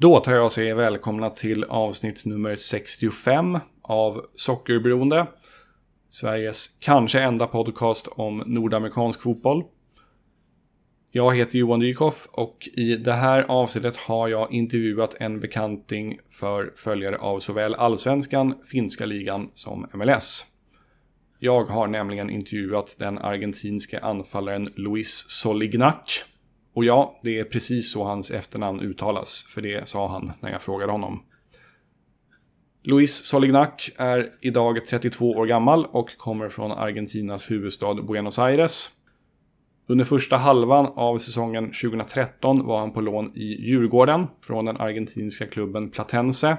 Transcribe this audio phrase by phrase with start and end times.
[0.00, 5.26] Då tar jag och säger välkomna till avsnitt nummer 65 av Sockerberoende.
[6.10, 9.64] Sveriges kanske enda podcast om nordamerikansk fotboll.
[11.12, 16.72] Jag heter Johan Dykhoff och i det här avsnittet har jag intervjuat en bekanting för
[16.76, 20.46] följare av såväl allsvenskan, finska ligan som MLS.
[21.38, 26.24] Jag har nämligen intervjuat den argentinske anfallaren Luis Solignac
[26.74, 30.62] och ja, det är precis så hans efternamn uttalas, för det sa han när jag
[30.62, 31.22] frågade honom.
[32.82, 38.90] Luis Solignac är idag 32 år gammal och kommer från Argentinas huvudstad Buenos Aires.
[39.86, 45.46] Under första halvan av säsongen 2013 var han på lån i Djurgården från den argentinska
[45.46, 46.56] klubben Platense.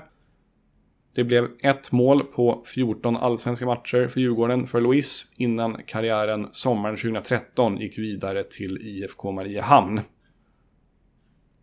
[1.14, 6.96] Det blev ett mål på 14 allsvenska matcher för Djurgården för Louise innan karriären sommaren
[6.96, 10.02] 2013 gick vidare till IFK Mariehamn.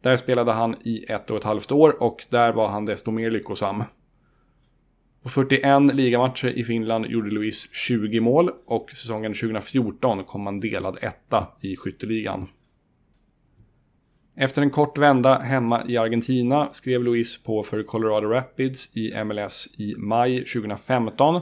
[0.00, 3.30] Där spelade han i ett och ett halvt år och där var han desto mer
[3.30, 3.84] lyckosam.
[5.22, 10.98] På 41 ligamatcher i Finland gjorde Louise 20 mål och säsongen 2014 kom han delad
[11.02, 12.46] etta i skytteligan.
[14.40, 19.68] Efter en kort vända hemma i Argentina skrev Luis på för Colorado Rapids i MLS
[19.76, 21.40] i maj 2015.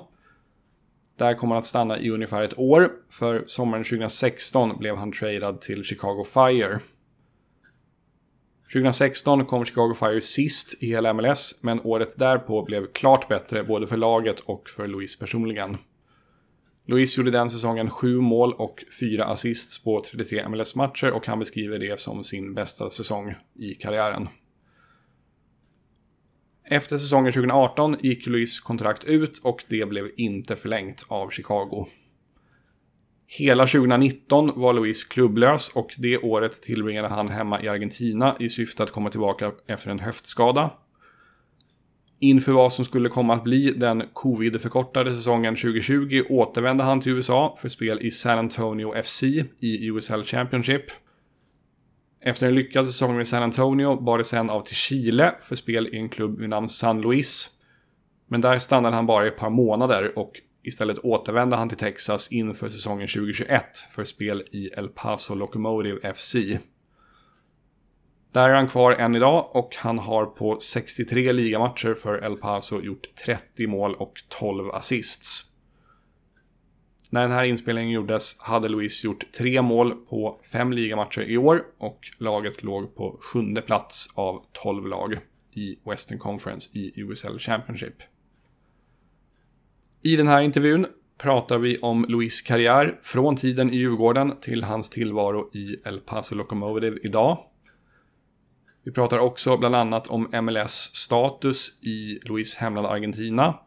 [1.19, 5.61] Där kom han att stanna i ungefär ett år, för sommaren 2016 blev han tradad
[5.61, 6.80] till Chicago Fire.
[8.72, 13.86] 2016 kom Chicago Fire sist i hela MLS, men året därpå blev klart bättre både
[13.86, 15.77] för laget och för Luis personligen.
[16.89, 21.78] Luis gjorde den säsongen sju mål och fyra assists på 33 MLS-matcher och han beskriver
[21.78, 24.28] det som sin bästa säsong i karriären.
[26.65, 31.87] Efter säsongen 2018 gick Luis kontrakt ut och det blev inte förlängt av Chicago.
[33.27, 38.83] Hela 2019 var Luis klubblös och det året tillbringade han hemma i Argentina i syfte
[38.83, 40.71] att komma tillbaka efter en höftskada.
[42.19, 47.56] Inför vad som skulle komma att bli den covid-förkortade säsongen 2020 återvände han till USA
[47.59, 49.22] för spel i San Antonio FC
[49.60, 50.84] i USL Championship.
[52.21, 55.87] Efter en lyckad säsong med San Antonio bar det sen av till Chile för spel
[55.87, 57.50] i en klubb vid namn San Luis.
[58.28, 62.33] Men där stannade han bara i ett par månader och istället återvände han till Texas
[62.33, 66.37] inför säsongen 2021 för spel i El Paso Locomotive FC.
[68.36, 72.80] Där är han kvar än idag och han har på 63 ligamatcher för El Paso
[72.80, 75.44] gjort 30 mål och 12 assists.
[77.10, 81.62] När den här inspelningen gjordes hade Luis gjort tre mål på fem ligamatcher i år
[81.78, 85.18] och laget låg på sjunde plats av 12 lag
[85.54, 88.03] i Western Conference i USL Championship.
[90.03, 90.86] I den här intervjun
[91.18, 96.34] pratar vi om Luis karriär från tiden i Djurgården till hans tillvaro i El Paso
[96.34, 97.38] Locomotive idag.
[98.86, 103.58] Vi pratar också bland annat om MLS status i Luis hemland Argentina.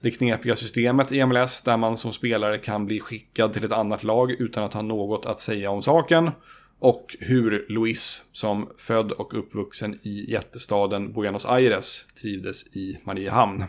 [0.00, 4.04] Det knepiga systemet i MLS där man som spelare kan bli skickad till ett annat
[4.04, 6.30] lag utan att ha något att säga om saken.
[6.78, 13.64] Och hur Luis, som född och uppvuxen i jättestaden Buenos Aires, trivdes i Mariehamn.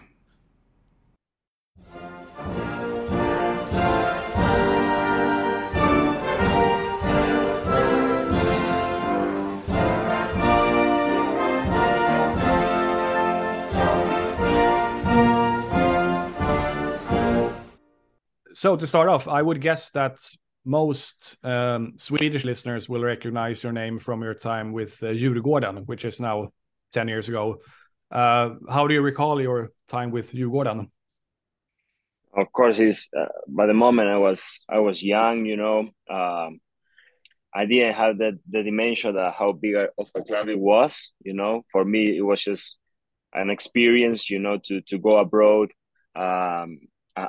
[18.57, 20.17] So to start off, I would guess that
[20.65, 26.03] most um, Swedish listeners will recognize your name from your time with uh, Djurgården, which
[26.03, 26.49] is now
[26.91, 27.57] 10 years ago.
[28.09, 30.89] Uh, how do you recall your time with Djurgården?
[32.35, 36.59] Of course, it's uh, by the moment I was I was young, you know, um,
[37.53, 41.11] I didn't have the the dimension that how big of a club it was.
[41.23, 42.79] You know, for me, it was just
[43.33, 45.71] an experience, you know, to to go abroad.
[46.15, 46.79] Um,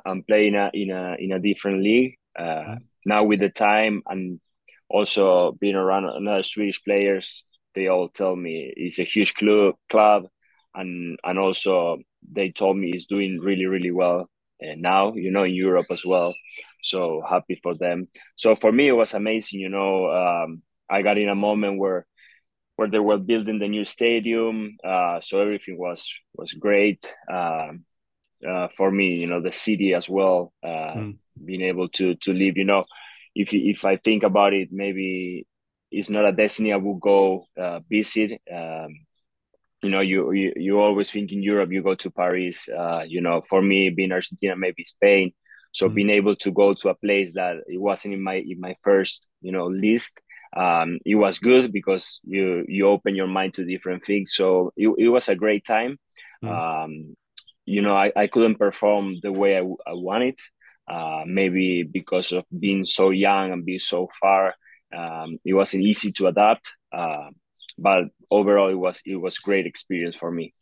[0.05, 2.19] and play in a in a in a different league.
[2.39, 2.75] Uh, mm-hmm.
[3.07, 4.41] Now with the time and
[4.89, 7.45] also being around another Swedish players,
[7.75, 10.27] they all tell me it's a huge club club,
[10.75, 11.99] and and also
[12.31, 14.29] they told me it's doing really really well
[14.63, 15.15] uh, now.
[15.15, 16.35] You know in Europe as well.
[16.83, 18.09] So happy for them.
[18.37, 19.61] So for me it was amazing.
[19.61, 22.07] You know um, I got in a moment where
[22.77, 24.77] where they were building the new stadium.
[24.85, 27.13] Uh, so everything was was great.
[27.31, 27.85] Um,
[28.47, 31.17] uh, for me, you know, the city as well, uh, mm.
[31.45, 32.57] being able to to live.
[32.57, 32.85] You know,
[33.35, 35.47] if if I think about it, maybe
[35.91, 38.41] it's not a destiny I will go uh, visit.
[38.53, 39.07] Um,
[39.83, 42.69] you know, you, you you always think in Europe, you go to Paris.
[42.69, 45.33] Uh, you know, for me, being Argentina, maybe Spain.
[45.73, 45.95] So mm.
[45.95, 49.29] being able to go to a place that it wasn't in my in my first
[49.41, 50.21] you know list
[50.57, 54.33] um, it was good because you you open your mind to different things.
[54.35, 55.99] So it, it was a great time.
[56.43, 56.85] Mm.
[56.85, 57.17] Um,
[57.69, 60.39] you know, I, I couldn't perform the way I, I wanted.
[60.89, 64.55] Uh, maybe because of being so young and being so far,
[64.97, 66.73] um, it wasn't easy to adapt.
[66.91, 67.29] Uh,
[67.77, 70.55] but overall, it was it was great experience for me.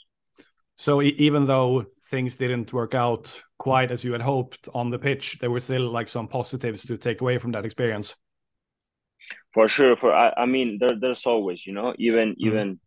[0.78, 5.38] So even though things didn't work out quite as you had hoped on the pitch,
[5.40, 8.16] there were still like some positives to take away from that experience.
[9.54, 12.46] For sure, for I, I mean, there, there's always, you know, even mm.
[12.46, 12.80] even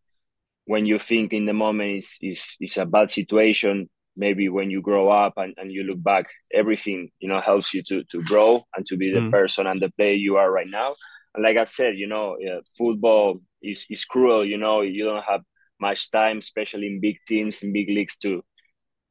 [0.66, 3.90] when you think in the moment is is is a bad situation,
[4.20, 7.82] maybe when you grow up and, and you look back, everything you know helps you
[7.84, 9.32] to to grow and to be the mm.
[9.32, 10.96] person and the player you are right now.
[11.34, 14.46] And like I said, you know, uh, football is is cruel.
[14.46, 15.42] You know, you don't have
[15.82, 18.44] much time, especially in big teams in big leagues to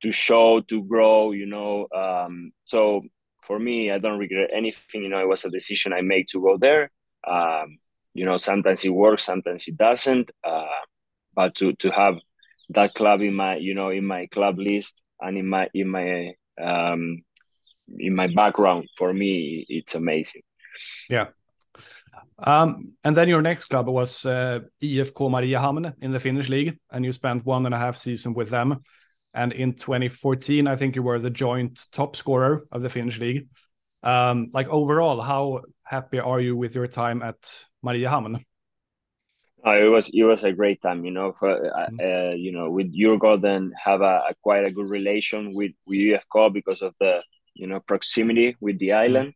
[0.03, 3.03] to show to grow you know um, so
[3.43, 6.41] for me i don't regret anything you know it was a decision i made to
[6.41, 6.91] go there
[7.27, 7.79] um,
[8.15, 10.67] you know sometimes it works sometimes it doesn't uh,
[11.35, 12.17] but to to have
[12.71, 16.33] that club in my you know in my club list and in my in my
[16.61, 17.23] um,
[17.99, 20.43] in my background for me it's amazing
[21.09, 21.29] yeah
[22.39, 27.05] um, and then your next club was uh, IFK Mariehamn in the Finnish league, and
[27.05, 28.81] you spent one and a half season with them.
[29.35, 33.49] And in 2014, I think you were the joint top scorer of the Finnish league.
[34.03, 37.51] Um, like overall, how happy are you with your time at
[37.85, 38.45] Mariehamn?
[39.65, 41.35] It was it was a great time, you know.
[41.39, 42.01] For, uh, mm-hmm.
[42.01, 46.53] uh, you know, with Djurgården, have a, a, quite a good relation with with IFK
[46.53, 47.23] because of the
[47.55, 49.05] you know proximity with the mm-hmm.
[49.05, 49.35] island.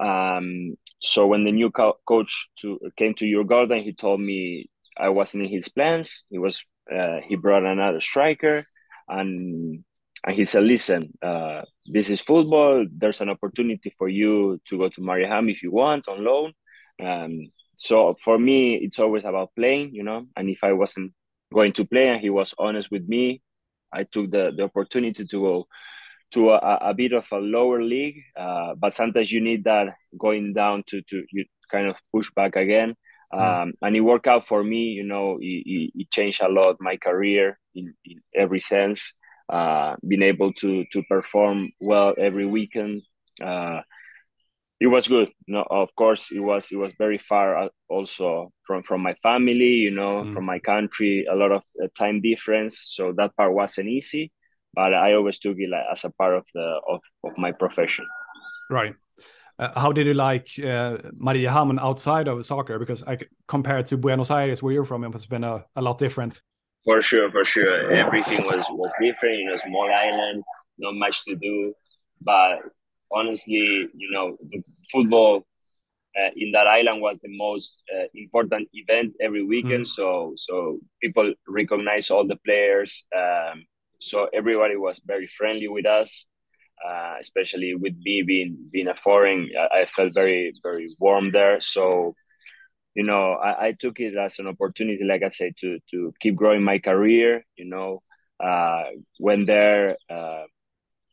[0.00, 5.10] Um, so when the new co- coach to came to Djurgården, he told me I
[5.10, 6.24] wasn't in his plans.
[6.28, 6.62] He was
[6.92, 8.66] uh, he brought another striker,
[9.08, 9.84] and
[10.26, 12.84] and he said, "Listen, uh, this is football.
[12.90, 16.52] There's an opportunity for you to go to Mariehamn if you want on loan."
[17.00, 20.26] Um, so for me, it's always about playing, you know.
[20.36, 21.12] And if I wasn't
[21.52, 23.42] going to play, and he was honest with me,
[23.92, 25.66] I took the the opportunity to go
[26.32, 28.22] to a, a bit of a lower league.
[28.36, 32.56] Uh, but sometimes you need that going down to to you kind of push back
[32.56, 32.94] again.
[33.32, 33.40] Hmm.
[33.40, 34.90] Um, and it worked out for me.
[34.90, 39.14] You know, it, it, changed a lot my career in, in every sense.
[39.48, 43.02] Uh, being able to to perform well every weekend,
[43.42, 43.80] uh,
[44.82, 45.30] it was good.
[45.46, 49.14] You know, of course, it was it was very far uh, also from from my
[49.22, 49.74] family.
[49.86, 50.34] You know, mm.
[50.34, 52.74] from my country, a lot of uh, time difference.
[52.96, 54.32] So that part wasn't easy,
[54.74, 58.06] but I always took it like, as a part of the of, of my profession.
[58.70, 58.94] Right.
[59.56, 60.96] Uh, how did you like uh,
[61.26, 62.80] Mariehamn outside of soccer?
[62.80, 65.98] Because I, compared to Buenos Aires, where you're from, it has been a, a lot
[65.98, 66.40] different.
[66.84, 67.92] For sure, for sure.
[67.92, 69.38] Everything was was different.
[69.38, 70.42] You know, small island,
[70.78, 71.74] not much to do.
[72.20, 72.62] But
[73.14, 75.44] honestly, you know, the football
[76.18, 79.84] uh, in that island was the most uh, important event every weekend.
[79.84, 79.86] Mm.
[79.86, 83.06] So so people recognize all the players.
[83.16, 83.64] Um,
[84.00, 86.26] so everybody was very friendly with us
[86.84, 89.48] uh, especially with me being being a foreign.
[89.58, 91.60] I, I, felt very very warm there.
[91.60, 92.14] So,
[92.94, 96.34] you know, I, I, took it as an opportunity, like I said, to to keep
[96.34, 97.44] growing my career.
[97.56, 98.02] You know,
[98.42, 98.84] uh,
[99.20, 100.44] went there, uh,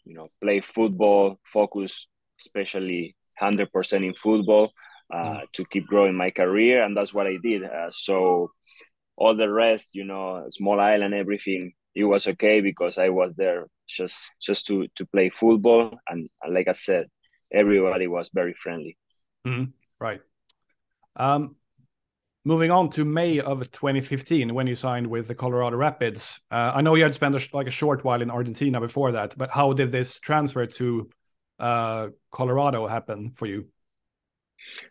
[0.09, 2.07] you know, play football, focus
[2.41, 4.71] especially hundred percent in football
[5.13, 5.41] uh, mm.
[5.53, 7.63] to keep growing my career, and that's what I did.
[7.63, 8.51] Uh, so
[9.15, 13.67] all the rest, you know, small island, everything, it was okay because I was there
[13.87, 17.07] just just to to play football and, and like I said,
[17.53, 18.97] everybody was very friendly.
[19.45, 19.71] Mm-hmm.
[19.99, 20.21] Right.
[21.15, 21.55] Um,
[22.45, 26.39] moving on to May of 2015 when you signed with the Colorado Rapids.
[26.49, 29.35] Uh, I know you had spent a, like a short while in Argentina before that,
[29.37, 31.09] but how did this transfer to
[31.59, 33.67] uh, Colorado happen for you?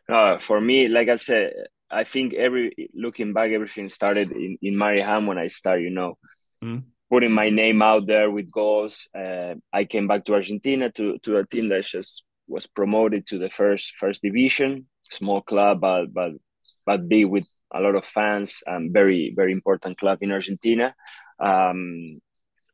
[0.09, 1.53] Uh, for me, like I said,
[1.91, 5.85] I think every looking back, everything started in in Mariehamn when I started.
[5.85, 6.19] You know,
[6.63, 6.83] mm.
[7.11, 9.09] putting my name out there with goals.
[9.15, 13.39] Uh, I came back to Argentina to to a team that just was promoted to
[13.39, 16.33] the first first division, small club, but but
[16.89, 20.95] but be with a lot of fans and very very important club in Argentina.
[21.39, 22.21] Um,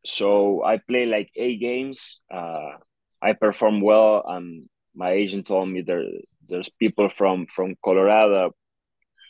[0.04, 2.20] so I play like eight games.
[2.32, 2.78] Uh,
[3.20, 6.04] I perform well, and my agent told me there
[6.48, 8.54] there's people from from Colorado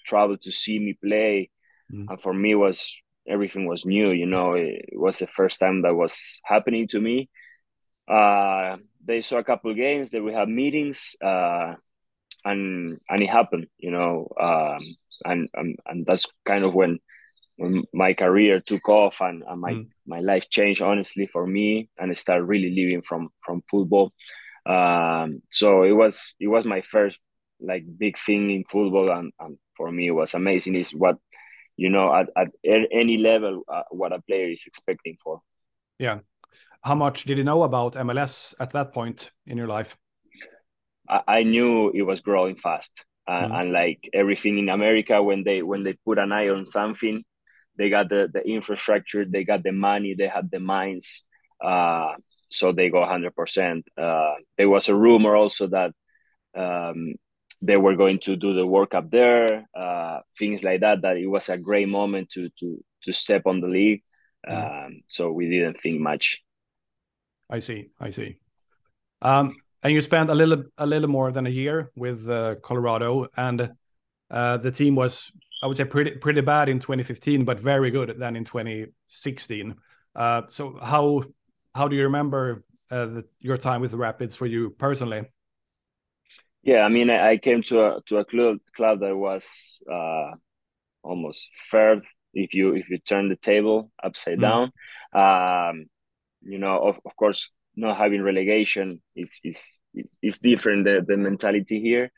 [0.04, 1.50] travel to see me play,
[1.90, 2.04] mm.
[2.10, 2.78] and for me was
[3.26, 4.10] everything was new.
[4.10, 7.30] You know, it, was the first time that was happening to me.
[8.06, 11.72] Uh, they saw a couple games that we had meetings, uh,
[12.44, 13.66] and and it happened.
[13.78, 16.98] You know, um, and, and and that's kind of when
[17.56, 19.88] when my career took off and, and my mm.
[20.06, 24.12] my life changed honestly for me and I started really living from from football.
[24.66, 27.20] Um, so it was it was my first
[27.60, 30.74] like big thing in football, and, and for me it was amazing.
[30.74, 31.16] Is what
[31.76, 35.40] you know at, at any level uh, what a player is expecting for.
[35.98, 36.20] Yeah,
[36.82, 39.96] how much did you know about MLS at that point in your life?
[41.08, 43.60] I, I knew it was growing fast, uh, mm.
[43.60, 47.24] and like everything in America, when they when they put an eye on something,
[47.76, 51.24] they got the the infrastructure, they got the money, they had the minds.
[51.62, 52.14] Uh,
[52.50, 53.82] so they go 100%.
[53.98, 55.92] Uh, there was a rumor also that
[56.54, 57.14] um,
[57.60, 61.02] they were going to do the World Cup there, uh, things like that.
[61.02, 64.02] That it was a great moment to to to step on the league.
[64.48, 64.86] Mm.
[64.86, 66.42] Um, so we didn't think much.
[67.50, 67.90] I see.
[68.00, 68.36] I see.
[69.22, 73.28] Um, and you spent a little a little more than a year with uh, Colorado,
[73.36, 73.72] and
[74.30, 75.30] uh, the team was
[75.62, 79.74] I would say pretty pretty bad in 2015, but very good then in 2016.
[80.16, 81.24] Uh, so how
[81.74, 85.22] how do you remember uh, the, your time with the Rapids for you personally?
[86.62, 90.30] Yeah, I mean, I, came to a to a club club that was uh,
[91.02, 94.42] almost third if you if you turn the table upside mm.
[94.42, 94.72] down.
[95.12, 95.86] Um,
[96.40, 101.16] you know, of, of course, not having relegation is is is, is different the, the
[101.16, 102.10] mentality here.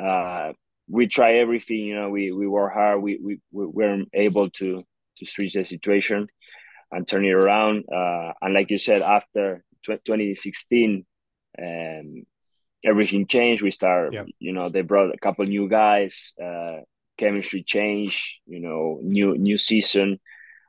[0.00, 0.52] Uh,
[0.88, 3.02] we try everything, you know, we we work hard.
[3.02, 4.84] We we, we weren't able to
[5.18, 6.28] to switch the situation
[6.90, 7.84] and turn it around.
[7.92, 11.04] Uh, and like you said, after 2016,
[11.60, 12.22] um,
[12.84, 13.62] everything changed.
[13.62, 14.24] We start, yeah.
[14.38, 16.80] you know, they brought a couple new guys, uh,
[17.16, 20.20] chemistry change, you know, new new season,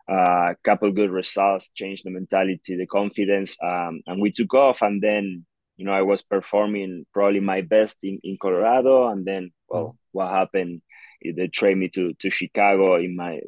[0.09, 4.81] a uh, couple good results, changed the mentality, the confidence, um, and we took off.
[4.81, 5.45] And then,
[5.77, 10.31] you know, I was performing probably my best in, in Colorado, and then, well, what
[10.31, 10.81] happened?
[11.23, 13.41] They traded me to to Chicago in my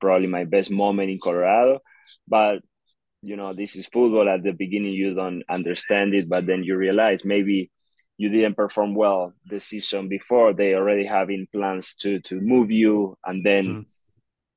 [0.00, 1.80] probably my best moment in Colorado
[2.26, 2.60] but
[3.22, 6.76] you know this is football at the beginning you don't understand it but then you
[6.76, 7.70] realize maybe
[8.16, 13.16] you didn't perform well the season before they already having plans to to move you
[13.24, 13.84] and then mm.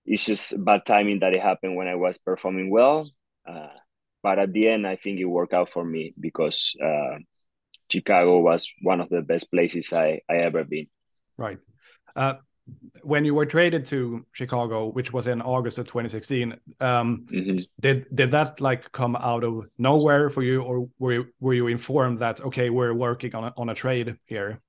[0.05, 3.09] It's just bad timing that it happened when i was performing well
[3.47, 3.67] uh,
[4.21, 7.17] but at the end i think it worked out for me because uh,
[7.89, 10.87] chicago was one of the best places i i ever been
[11.37, 11.59] right
[12.15, 12.35] uh,
[13.01, 17.57] when you were traded to Chicago, which was in August of 2016, um, mm-hmm.
[17.79, 21.67] did did that like come out of nowhere for you, or were you, were you
[21.67, 24.61] informed that okay, we're working on a, on a trade here?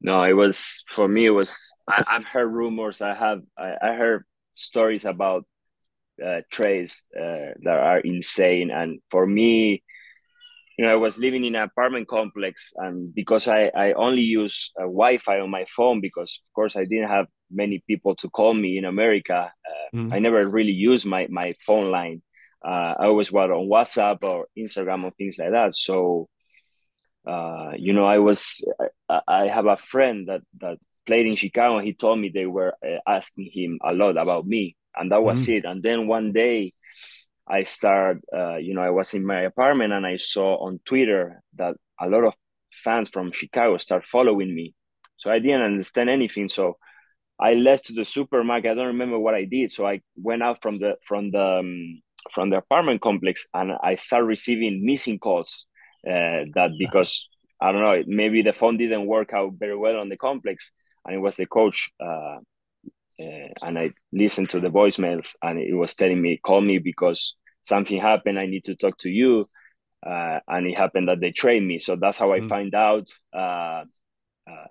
[0.00, 1.26] No, it was for me.
[1.26, 3.00] It was I, have heard rumors.
[3.00, 5.44] I have I, I heard stories about
[6.24, 9.82] uh, trades uh, that are insane, and for me,
[10.78, 14.72] you know, I was living in an apartment complex, and because I, I only use
[14.78, 18.52] uh, Wi-Fi on my phone, because of course I didn't have many people to call
[18.52, 19.50] me in America.
[19.66, 20.12] Uh, mm.
[20.12, 22.22] I never really used my my phone line.
[22.64, 25.74] Uh, I always was on WhatsApp or Instagram or things like that.
[25.74, 26.28] So,
[27.26, 28.64] uh, you know, I was
[29.08, 31.80] I, I, have a friend that that played in Chicago.
[31.80, 35.46] He told me they were uh, asking him a lot about me, and that was
[35.46, 35.56] mm.
[35.58, 35.64] it.
[35.64, 36.72] And then one day
[37.48, 41.42] I started, uh, you know, I was in my apartment and I saw on Twitter
[41.56, 42.34] that a lot of
[42.72, 44.74] fans from Chicago start following me.
[45.16, 46.48] So I didn't understand anything.
[46.48, 46.76] So
[47.38, 48.72] I left to the supermarket.
[48.72, 49.70] I don't remember what I did.
[49.70, 52.02] So I went out from the from the um,
[52.32, 55.66] from the apartment complex and I started receiving missing calls.
[56.06, 57.28] Uh, that because
[57.60, 60.70] I don't know, maybe the phone didn't work out very well on the complex,
[61.04, 61.90] and it was the coach.
[62.00, 62.38] Uh,
[63.18, 67.34] uh, and I listened to the voicemails, and it was telling me, "Call me because
[67.62, 68.38] something happened.
[68.38, 69.46] I need to talk to you."
[70.06, 72.48] Uh, and it happened that they trained me, so that's how I mm.
[72.48, 73.08] find out.
[73.32, 73.84] Uh,
[74.48, 74.66] uh,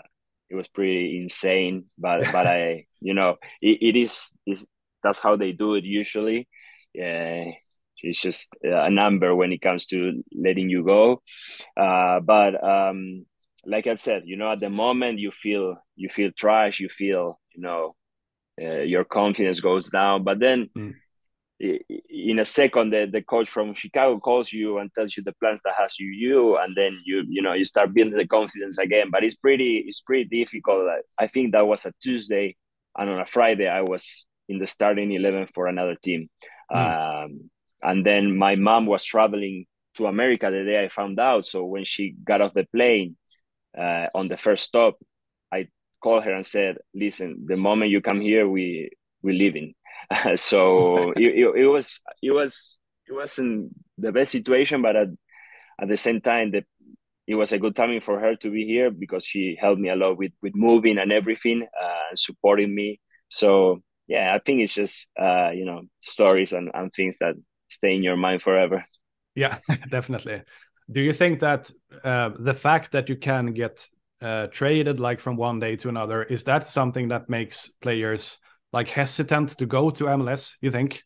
[0.49, 4.65] it was pretty insane, but but I, you know, it, it is, is
[5.03, 6.47] that's how they do it usually.
[6.93, 7.51] Yeah,
[8.05, 11.21] it's just a number when it comes to letting you go.
[11.75, 13.25] Uh, but um,
[13.65, 17.39] like I said, you know, at the moment you feel you feel trash, you feel
[17.55, 17.95] you know
[18.61, 20.23] uh, your confidence goes down.
[20.23, 20.93] But then mm.
[21.59, 25.61] in a second, the, the coach from Chicago calls you and tells you the plans
[25.65, 29.09] that has you you, and then you you know you start building the confidence again.
[29.11, 30.87] But it's pretty it's pretty difficult.
[31.19, 32.55] I think that was a Tuesday,
[32.97, 36.29] and on a Friday I was in the starting eleven for another team.
[36.71, 37.25] Mm.
[37.25, 37.49] Um,
[37.81, 39.65] and then my mom was traveling
[39.95, 41.45] to America the day I found out.
[41.45, 43.15] So when she got off the plane
[43.77, 44.97] uh, on the first stop,
[45.51, 45.67] I
[46.01, 48.91] called her and said, "Listen, the moment you come here, we
[49.21, 49.73] we leaving."
[50.35, 55.07] so it, it, it, was it was it wasn't the best situation, but at
[55.81, 56.63] at the same time, the,
[57.27, 59.95] it was a good timing for her to be here because she helped me a
[59.95, 62.99] lot with with moving and everything, uh, supporting me.
[63.29, 67.35] So yeah, I think it's just uh, you know stories and, and things that
[67.67, 68.85] stay in your mind forever.
[69.35, 70.41] Yeah, definitely.
[70.91, 71.71] Do you think that
[72.03, 73.89] uh, the fact that you can get
[74.21, 76.23] uh, traded like from one day to another.
[76.23, 78.39] Is that something that makes players
[78.71, 80.55] like hesitant to go to MLS?
[80.61, 81.03] You think?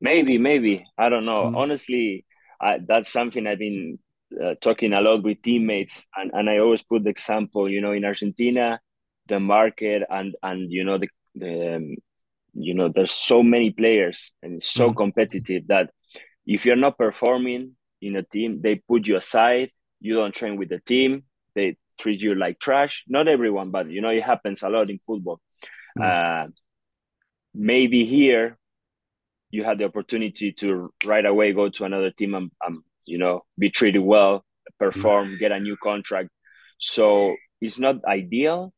[0.00, 1.44] Maybe, maybe I don't know.
[1.44, 1.56] Mm.
[1.56, 2.26] Honestly,
[2.60, 3.98] I, that's something I've been
[4.42, 7.68] uh, talking a lot with teammates, and, and I always put the example.
[7.68, 8.80] You know, in Argentina,
[9.26, 11.96] the market and and you know the the um,
[12.54, 14.96] you know there's so many players and it's so mm.
[14.96, 15.90] competitive that
[16.46, 19.70] if you're not performing in a team, they put you aside.
[20.00, 21.24] You don't train with the team.
[21.54, 23.04] They treat you like trash.
[23.08, 25.40] Not everyone, but you know it happens a lot in football.
[25.98, 26.46] Mm.
[26.46, 26.48] Uh,
[27.54, 28.58] maybe here
[29.50, 33.44] you had the opportunity to right away go to another team and, and you know
[33.58, 34.44] be treated well,
[34.78, 35.38] perform, mm.
[35.38, 36.28] get a new contract.
[36.78, 38.72] So it's not ideal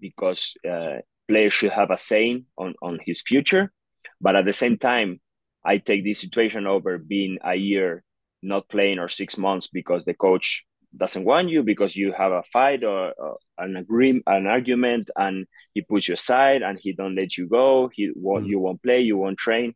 [0.00, 3.72] because uh, players should have a saying on on his future.
[4.20, 5.20] But at the same time,
[5.64, 8.04] I take this situation over being a year
[8.42, 10.64] not playing or six months because the coach
[10.96, 15.46] doesn't want you because you have a fight or, or an agreement, an argument, and
[15.72, 17.90] he puts you aside and he don't let you go.
[17.92, 18.50] He won't, mm.
[18.50, 19.74] you won't play, you won't train.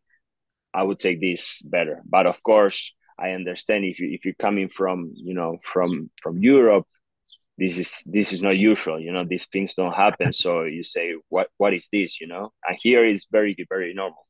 [0.73, 4.69] I would take this better, but of course, I understand if you if you're coming
[4.69, 6.87] from you know from from Europe,
[7.59, 9.01] this is this is not usual.
[9.01, 10.33] You know, these things don't happen.
[10.39, 12.21] So you say, what what is this?
[12.21, 14.27] You know, and here is very very normal.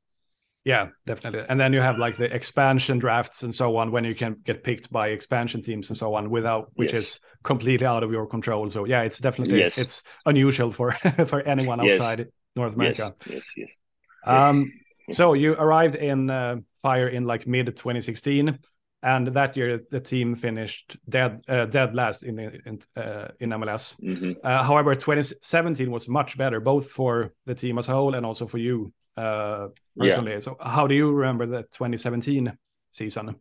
[0.64, 1.44] Yeah, definitely.
[1.48, 4.62] And then you have like the expansion drafts and so on when you can get
[4.62, 7.00] picked by expansion teams and so on without which yes.
[7.00, 8.68] is completely out of your control.
[8.68, 9.78] So yeah, it's definitely yes.
[9.78, 10.92] it's unusual for
[11.26, 12.28] for anyone outside yes.
[12.56, 13.14] North America.
[13.26, 13.78] Yes, yes, yes.
[14.26, 14.72] Um,
[15.12, 18.58] so you arrived in uh, Fire in like mid 2016,
[19.02, 23.96] and that year the team finished dead uh, dead last in in, uh, in MLS.
[24.00, 24.36] Mm -hmm.
[24.44, 28.46] Uh, however, 2017 was much better both for the team as a whole and also
[28.46, 30.32] for you uh, personally.
[30.32, 30.42] Yeah.
[30.42, 32.58] So, how do you remember the 2017
[32.92, 33.40] season?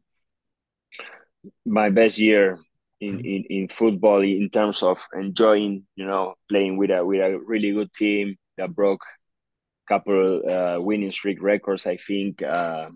[1.64, 2.58] My best year
[3.00, 3.26] in, mm-hmm.
[3.26, 7.72] in, in football in terms of enjoying, you know, playing with a with a really
[7.72, 11.86] good team that broke a couple uh, winning streak records.
[11.86, 12.90] I think, uh,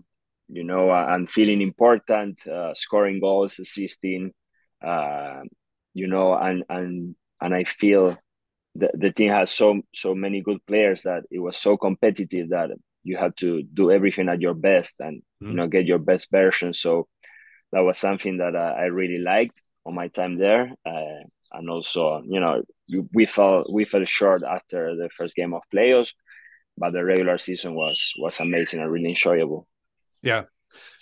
[0.48, 4.32] you know, i'm feeling important, uh, scoring goals, assisting,
[4.84, 5.40] uh,
[5.94, 8.16] you know, and and and I feel
[8.74, 12.70] the, the team has so so many good players that it was so competitive that
[13.02, 15.48] you had to do everything at your best and mm.
[15.48, 16.72] you know get your best version.
[16.72, 17.08] So
[17.72, 20.72] that was something that I, I really liked on my time there.
[20.84, 22.62] Uh, and also you know
[23.12, 26.12] we fell we fell short after the first game of playoffs
[26.76, 29.66] but the regular season was was amazing and really enjoyable
[30.22, 30.42] yeah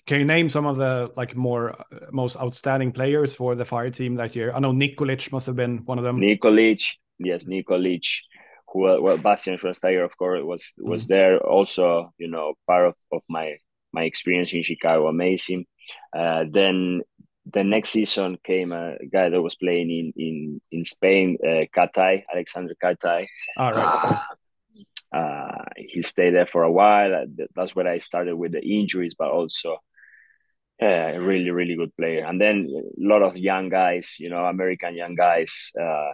[0.07, 4.17] can you name some of the like more most outstanding players for the fire team
[4.17, 6.83] that year i know nikolic must have been one of them nikolic
[7.21, 8.07] yes, Nikolic,
[8.69, 11.13] who well, Bastian Schweinsteiger, of course, was was mm-hmm.
[11.13, 11.39] there.
[11.39, 13.57] Also, you know, part of, of my
[13.93, 15.67] my experience in Chicago, amazing.
[16.17, 17.03] Uh, then
[17.53, 22.25] the next season came a guy that was playing in in in Spain, uh, Katai,
[22.35, 23.27] Aleksandar Katai.
[23.57, 24.05] All right.
[24.05, 24.19] Uh,
[25.13, 27.15] uh, he stayed there for a while.
[27.15, 29.79] Uh, that's where I started with the injuries, but also
[30.83, 32.25] uh, a really, really good player.
[32.25, 35.73] And then a lot of young guys, you know, American young guys.
[35.81, 36.13] Uh,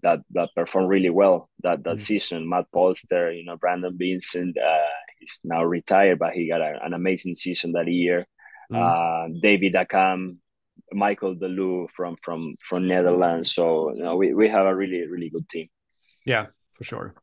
[0.00, 2.00] that that performed really well that that mm.
[2.00, 2.48] season.
[2.48, 6.94] Matt Polster, you know, Brandon Vincent, uh, he's now retired, but he got a, an
[6.94, 8.26] amazing season that year.
[8.72, 8.78] Mm.
[8.78, 10.36] Uh, David Accam,
[10.92, 13.54] Michael de Leeuw from from from Netherlands.
[13.54, 15.68] So you know, we we have a really really good team.
[16.24, 17.14] Yeah, for sure.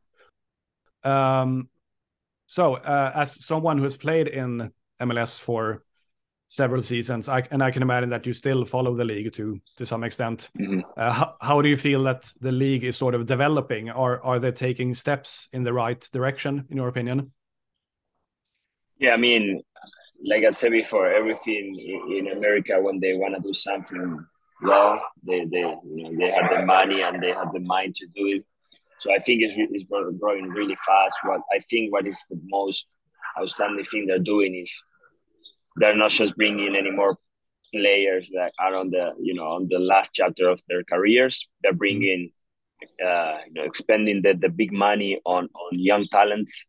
[1.04, 1.68] Um,
[2.46, 5.84] so uh, as someone who has played in MLS for
[6.50, 7.28] several seasons.
[7.28, 10.50] I, and I can imagine that you still follow the league to to some extent.
[10.58, 10.80] Mm-hmm.
[10.96, 13.88] Uh, how, how, do you feel that the league is sort of developing?
[13.88, 17.32] Or are they taking steps in the right direction, in your opinion?
[18.98, 19.62] Yeah, I mean,
[20.24, 21.76] like I said before, everything
[22.18, 24.26] in America when they want to do something
[24.62, 28.06] well, they they you know they have the money and they have the mind to
[28.06, 28.44] do it.
[29.00, 31.16] So I think it's, it's growing really fast.
[31.24, 32.86] What I think what is the most
[33.38, 34.84] outstanding thing they're doing is
[35.76, 37.16] they're not just bringing any more
[37.72, 41.48] players that are on the you know on the last chapter of their careers.
[41.62, 42.32] They're bringing
[42.82, 46.66] uh, you know expending the, the big money on on young talents.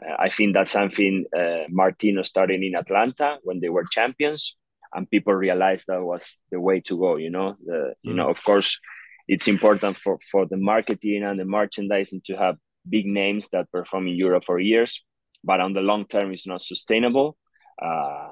[0.00, 4.56] Uh, I think that's something uh, Martino started in Atlanta when they were champions,
[4.94, 7.16] and people realized that was the way to go.
[7.16, 8.78] You know, the you know of course
[9.28, 12.56] it's important for for the marketing and the merchandising to have
[12.88, 15.02] big names that perform in Europe for years,
[15.44, 17.36] but on the long term, it's not sustainable.
[17.80, 18.30] Uh,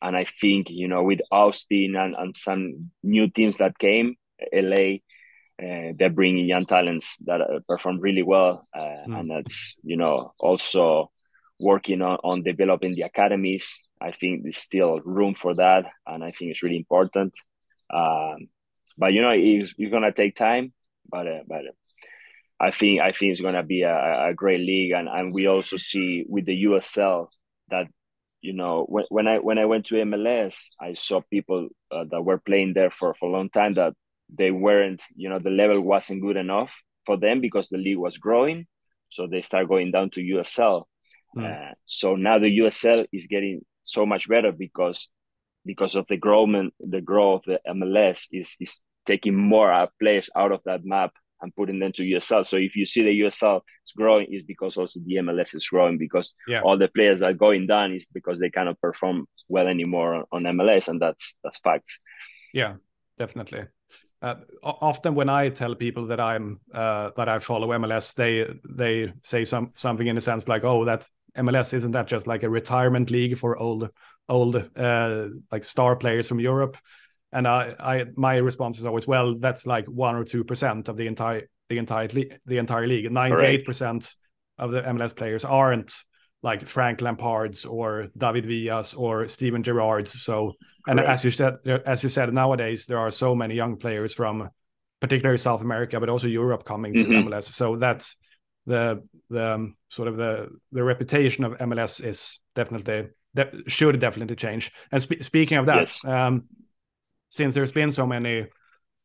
[0.00, 4.16] and I think you know with Austin and, and some new teams that came,
[4.52, 4.98] LA,
[5.62, 9.18] uh, they're bringing young talents that uh, perform really well, uh, mm.
[9.18, 11.10] and that's you know also
[11.60, 13.82] working on, on developing the academies.
[14.00, 17.34] I think there's still room for that, and I think it's really important.
[17.92, 18.48] Um,
[18.98, 20.72] but you know, it's, it's gonna take time.
[21.08, 21.62] but uh, but
[22.60, 25.76] I think I think it's gonna be a, a great league, and and we also
[25.76, 27.28] see with the USL
[27.70, 27.86] that
[28.40, 32.22] you know when, when I when I went to MLS, I saw people uh, that
[32.22, 33.94] were playing there for for a long time that
[34.28, 38.18] they weren't you know the level wasn't good enough for them because the league was
[38.18, 38.66] growing,
[39.08, 40.84] so they start going down to USL.
[41.36, 41.70] Mm.
[41.70, 45.08] Uh, so now the USL is getting so much better because
[45.64, 46.48] because of the growth
[46.80, 51.12] the growth of the MLS is is taking more uh, players out of that map
[51.40, 52.44] and putting them to USL.
[52.44, 55.98] So if you see the USL is growing, is because also the MLS is growing
[55.98, 56.60] because yeah.
[56.60, 60.46] all the players that are going down is because they cannot perform well anymore on,
[60.46, 62.00] on MLS, and that's that's facts.
[62.52, 62.74] Yeah,
[63.18, 63.64] definitely.
[64.20, 69.12] Uh, often when I tell people that I'm uh, that I follow MLS, they they
[69.22, 72.50] say some something in a sense like, "Oh, that MLS isn't that just like a
[72.50, 73.90] retirement league for old
[74.28, 76.76] old uh, like star players from Europe?"
[77.32, 80.96] And I, I my response is always, "Well, that's like one or two percent of
[80.96, 83.10] the entire the entire the entire league.
[83.10, 84.14] Ninety eight percent
[84.58, 85.92] of the MLS players aren't
[86.42, 90.20] like Frank Lampard's or David Villas or Steven Gerrard's.
[90.22, 90.54] So,
[90.86, 94.48] and as you said, as you said, nowadays there are so many young players from
[95.00, 97.28] particularly South America, but also Europe coming to mm-hmm.
[97.28, 97.44] MLS.
[97.44, 98.16] So that's
[98.66, 104.36] the the um, sort of the the reputation of MLS is definitely that should definitely
[104.36, 104.70] change.
[104.92, 106.04] And spe- speaking of that, yes.
[106.04, 106.44] um,
[107.28, 108.46] since there's been so many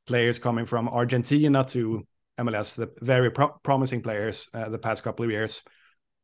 [0.06, 2.06] players coming from Argentina to
[2.40, 5.62] MLS, the very pro- promising players uh, the past couple of years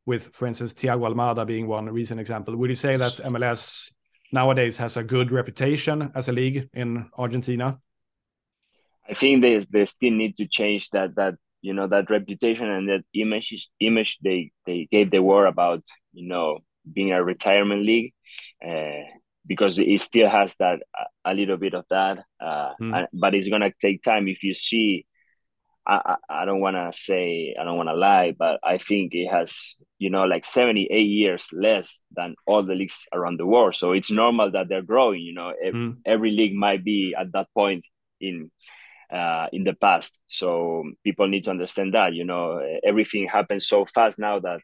[0.05, 2.55] with, for instance, Thiago Almada being one recent example.
[2.55, 3.91] Would you say that MLS
[4.31, 7.79] nowadays has a good reputation as a league in Argentina?
[9.09, 12.87] I think they they still need to change that that you know that reputation and
[12.89, 15.83] that image image they they gave the world about
[16.13, 16.59] you know
[16.93, 18.13] being a retirement league
[18.65, 19.03] uh,
[19.49, 20.79] because it still has that
[21.25, 22.95] a, little bit of that uh, mm.
[22.95, 25.05] and, but it's gonna take time if you see
[25.89, 29.27] I, I don't want to say I don't want to lie, but I think it
[29.27, 33.73] has you know like 78 years less than all the leagues around the world.
[33.73, 35.21] So it's normal that they're growing.
[35.21, 35.97] You know, mm.
[36.05, 37.87] every league might be at that point
[38.21, 38.51] in
[39.11, 40.17] uh, in the past.
[40.27, 42.13] So people need to understand that.
[42.13, 44.59] You know, everything happens so fast now that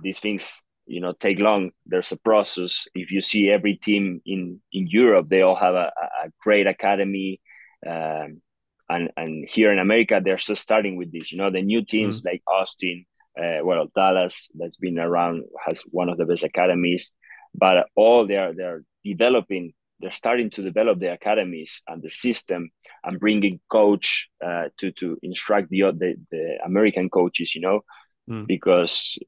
[0.00, 1.70] these things you know take long.
[1.84, 2.86] There's a process.
[2.94, 5.92] If you see every team in in Europe, they all have a,
[6.24, 7.40] a great academy.
[7.86, 8.40] Um,
[8.88, 11.32] and and here in America they're just starting with this.
[11.32, 12.28] You know, the new teams mm-hmm.
[12.28, 13.04] like Austin,
[13.38, 17.12] uh, well Dallas that's been around has one of the best academies,
[17.54, 19.72] but all they're they're developing.
[19.98, 22.68] They're starting to develop the academies and the system
[23.02, 27.54] and bringing coach uh, to to instruct the, the the American coaches.
[27.54, 27.80] You know,
[28.28, 28.46] mm.
[28.46, 29.18] because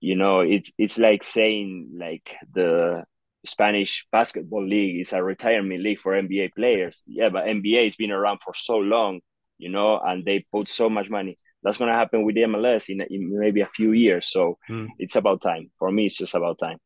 [0.00, 3.04] you know it's it's like saying like the
[3.46, 7.02] Spanish basketball league is a retirement league for NBA players.
[7.06, 9.20] Yeah, but NBA has been around for so long,
[9.58, 11.36] you know, and they put so much money.
[11.62, 14.30] That's going to happen with the MLS in, in, maybe a few years.
[14.30, 14.88] So mm.
[14.98, 15.70] it's about time.
[15.78, 16.78] For me, it's just about time.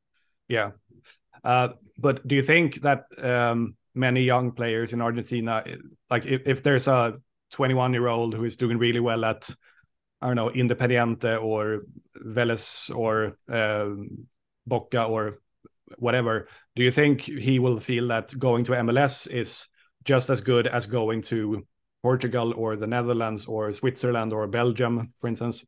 [0.48, 0.70] Yeah.
[1.42, 5.64] Uh, but do you think that um, many young players in Argentina,
[6.08, 7.14] like if, if there's a
[7.52, 9.50] 21 year old who is doing really well at,
[10.20, 11.84] I don't know, Independiente or
[12.16, 13.88] Vélez or uh,
[14.66, 15.38] Boca or
[15.98, 19.68] whatever, do you think he will feel that going to MLS is
[20.04, 21.66] just as good as going to
[22.02, 25.64] Portugal or the Netherlands or Switzerland or Belgium, for instance?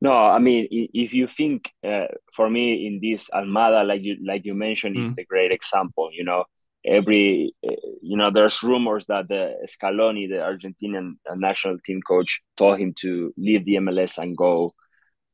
[0.00, 4.44] No, I mean, if you think, uh, for me, in this Almada, like you like
[4.44, 5.04] you mentioned, mm.
[5.04, 6.10] is a great example.
[6.12, 6.44] You know,
[6.86, 12.78] every, uh, you know, there's rumors that the Scaloni, the Argentinian national team coach, told
[12.78, 14.72] him to leave the MLS and go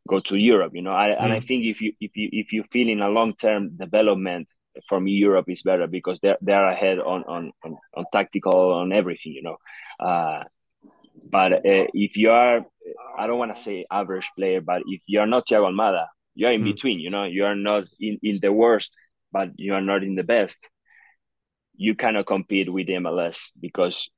[0.08, 0.72] go to Europe.
[0.74, 1.22] You know, I, mm.
[1.22, 1.46] and I mm.
[1.46, 4.48] think if you if you if you feel in a long term development,
[4.88, 9.32] from Europe is better because they're they're ahead on on on, on tactical on everything.
[9.32, 9.56] You know,
[9.98, 10.44] uh,
[11.30, 12.64] but uh, if you are,
[13.18, 16.46] I don't want to say average player, but if you are not Thiago Almada, you
[16.46, 16.72] are in mm.
[16.72, 17.00] between.
[17.00, 18.94] You know, you are not in in the worst,
[19.32, 20.68] but you are not in the best.
[21.80, 24.10] You cannot compete with MLS because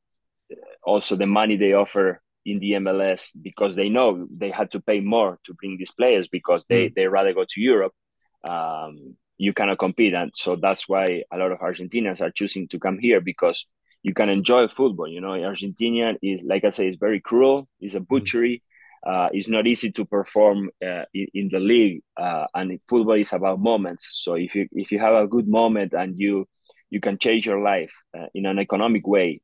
[0.83, 4.98] also the money they offer in the MLS because they know they had to pay
[4.98, 6.94] more to bring these players because they mm.
[6.96, 7.92] they rather go to Europe.
[8.42, 12.81] Um, you cannot compete, and so that's why a lot of Argentinians are choosing to
[12.81, 13.66] come here because
[14.03, 15.07] you can enjoy football.
[15.07, 17.68] You know, Argentina is like I say, is very cruel.
[17.81, 18.09] It's a mm.
[18.09, 18.62] butchery.
[19.05, 23.33] Uh, it's not easy to perform uh, in, in, the league, uh, and football is
[23.33, 24.11] about moments.
[24.12, 26.46] So if you if you have a good moment and you
[26.92, 29.40] you can change your life uh, in an economic way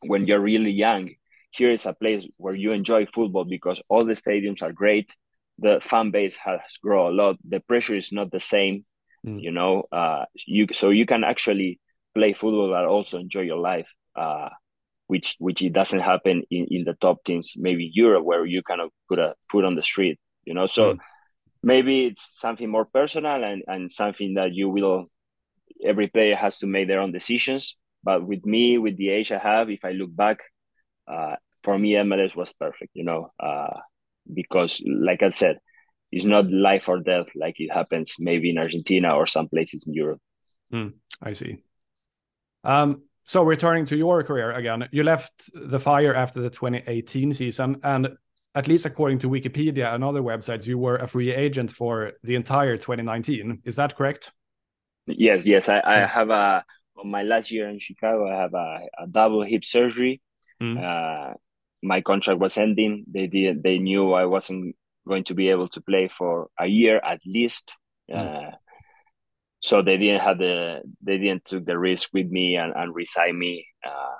[0.00, 1.10] when you're really young,
[1.50, 5.14] here is a place where you enjoy football because all the stadiums are great
[5.58, 8.84] the fan base has grown a lot the pressure is not the same
[9.26, 9.40] mm.
[9.40, 11.80] you know uh, you so you can actually
[12.14, 14.50] play football but also enjoy your life uh,
[15.06, 18.80] which which it doesn't happen in, in the top teams, maybe Europe, where you kind
[18.80, 20.66] of put a foot on the street, you know.
[20.66, 20.98] So mm.
[21.62, 25.06] maybe it's something more personal and, and something that you will
[25.84, 27.76] every player has to make their own decisions.
[28.02, 30.38] But with me, with the age I have, if I look back,
[31.08, 33.80] uh, for me MLS was perfect, you know, uh,
[34.32, 35.58] because like I said,
[36.12, 39.94] it's not life or death like it happens maybe in Argentina or some places in
[39.94, 40.20] Europe.
[40.72, 41.58] Mm, I see.
[42.64, 47.80] Um, so returning to your career again, you left the Fire after the 2018 season,
[47.82, 48.08] and
[48.54, 52.36] at least according to Wikipedia and other websites, you were a free agent for the
[52.36, 53.62] entire 2019.
[53.64, 54.30] Is that correct?
[55.06, 55.68] Yes, yes.
[55.68, 56.64] I, I have a
[56.98, 58.28] on my last year in Chicago.
[58.28, 60.20] I have a, a double hip surgery.
[60.62, 60.78] Mm.
[60.82, 61.34] Uh,
[61.82, 63.04] my contract was ending.
[63.12, 63.62] They did.
[63.62, 64.74] They knew I wasn't
[65.06, 67.74] going to be able to play for a year at least.
[68.10, 68.48] Mm.
[68.48, 68.56] Uh,
[69.60, 73.38] so they didn't have the they didn't took the risk with me and, and resign
[73.38, 74.14] me uh,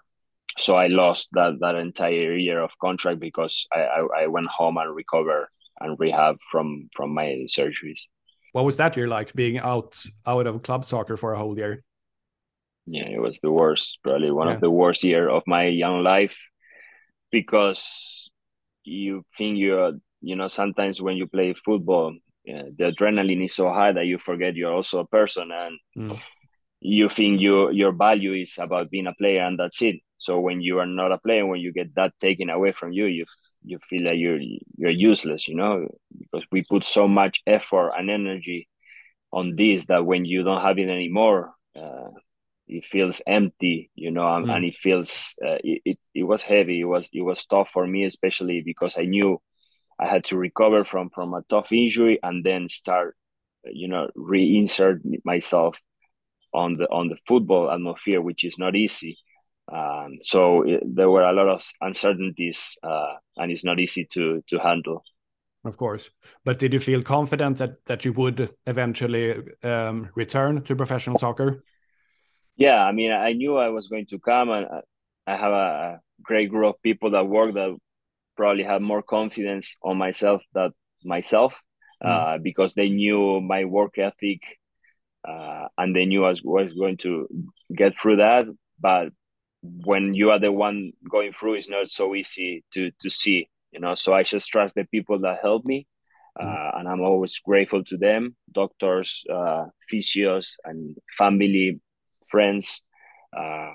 [0.58, 4.76] so i lost that that entire year of contract because I, I, I went home
[4.78, 5.48] and recover
[5.80, 8.06] and rehab from from my surgeries
[8.56, 11.84] what was that year like being out out of club soccer for a whole year
[12.86, 14.54] yeah it was the worst probably one yeah.
[14.54, 16.38] of the worst year of my young life
[17.30, 18.30] because
[18.82, 19.92] you think you're
[20.22, 22.14] you know sometimes when you play football
[22.46, 26.20] yeah, the adrenaline is so high that you forget you're also a person and mm.
[26.86, 30.60] You think your your value is about being a player and that's it so when
[30.60, 33.24] you are not a player when you get that taken away from you you
[33.64, 34.40] you feel like you're
[34.76, 38.68] you're useless you know because we put so much effort and energy
[39.32, 42.10] on this that when you don't have it anymore uh,
[42.68, 44.50] it feels empty you know mm.
[44.54, 47.86] and it feels uh, it, it, it was heavy it was it was tough for
[47.86, 49.40] me especially because i knew
[49.98, 53.16] I had to recover from from a tough injury and then start,
[53.64, 55.78] you know, reinsert myself
[56.56, 59.18] on the on the football atmosphere, which is not easy.
[59.72, 64.42] Um, so it, there were a lot of uncertainties, uh, and it's not easy to
[64.48, 65.02] to handle.
[65.64, 66.10] Of course,
[66.44, 71.62] but did you feel confident that that you would eventually um, return to professional soccer?
[72.56, 74.66] Yeah, I mean, I knew I was going to come, and
[75.26, 77.76] I have a great group of people that work that
[78.36, 80.72] probably had more confidence on myself than
[81.04, 81.58] myself
[82.02, 82.08] mm.
[82.08, 84.40] uh, because they knew my work ethic
[85.26, 87.28] uh, and they knew I was, was going to
[87.74, 88.46] get through that.
[88.80, 89.08] But
[89.62, 93.80] when you are the one going through, it's not so easy to to see, you
[93.80, 93.94] know.
[93.94, 95.86] So I just trust the people that help me,
[96.38, 101.80] uh, and I'm always grateful to them, doctors, uh, physios, and family,
[102.28, 102.82] friends.
[103.36, 103.72] Uh,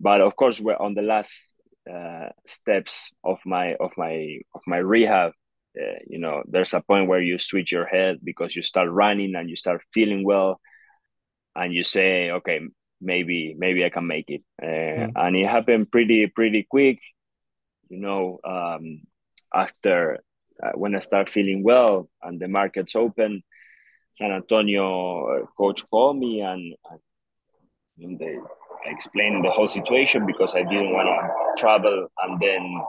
[0.00, 1.54] but of course, we're on the last
[1.90, 5.32] uh, steps of my of my of my rehab
[5.80, 9.34] uh, you know there's a point where you switch your head because you start running
[9.34, 10.60] and you start feeling well
[11.54, 12.60] and you say okay
[13.00, 15.12] maybe maybe i can make it uh, mm.
[15.16, 16.98] and it happened pretty pretty quick
[17.88, 19.02] you know um,
[19.54, 20.18] after
[20.62, 23.42] uh, when i start feeling well and the markets open
[24.12, 26.74] san antonio uh, coach called me and,
[27.98, 28.38] and they
[28.86, 32.80] explained the whole situation because I didn't want to travel and then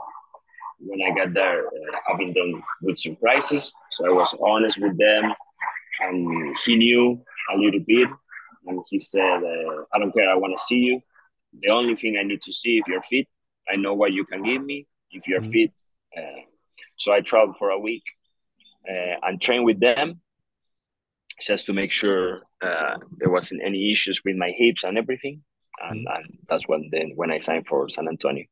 [0.78, 3.74] when I got there, uh, having done good surprises.
[3.90, 5.32] So I was honest with them,
[6.00, 8.08] and he knew a little bit,
[8.66, 10.30] and he said, uh, "I don't care.
[10.30, 11.00] I want to see you.
[11.62, 13.26] The only thing I need to see if you're fit.
[13.70, 15.52] I know what you can give me if you're mm-hmm.
[15.52, 15.72] fit."
[16.16, 16.42] Uh,
[16.96, 18.04] so I traveled for a week
[18.88, 20.20] uh, and trained with them
[21.40, 25.42] just to make sure uh, there wasn't any issues with my hips and everything
[25.82, 26.16] and, mm.
[26.16, 28.44] and that's when then when I signed for San Antonio.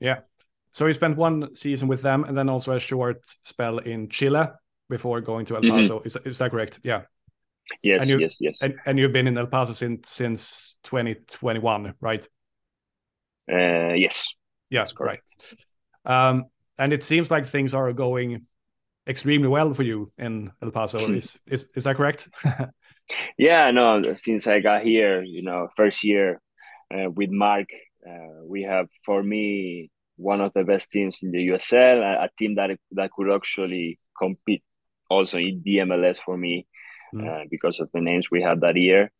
[0.00, 0.20] Yeah.
[0.76, 4.44] So you spent one season with them and then also a short spell in Chile
[4.90, 5.78] before going to El mm-hmm.
[5.78, 6.00] Paso.
[6.00, 6.06] Mm-hmm.
[6.06, 6.80] Is, is that correct?
[6.82, 7.04] Yeah.
[7.82, 8.60] Yes, and you, yes, yes.
[8.60, 12.28] And, and you've been in El Paso since since 2021, right?
[13.50, 14.28] Uh, yes.
[14.68, 15.20] Yeah, right.
[16.04, 16.44] Um,
[16.76, 18.44] and it seems like things are going
[19.08, 20.98] extremely well for you in El Paso.
[21.10, 22.28] is, is is that correct?
[23.38, 24.02] yeah, no.
[24.12, 26.38] Since I got here, you know, first year
[26.94, 27.68] uh, with Mark,
[28.06, 32.30] uh, we have for me one of the best teams in the USL, a, a,
[32.38, 34.62] team that that could actually compete
[35.10, 36.66] also in the MLS for me
[37.14, 37.26] mm.
[37.26, 39.10] uh, because of the names we had that year.